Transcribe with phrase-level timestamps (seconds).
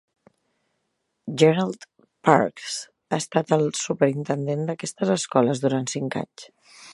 [1.41, 1.85] Gerald
[2.29, 2.77] Parks
[3.11, 6.49] ha estat el superintendent d'aquestes escoles durant cinc anys.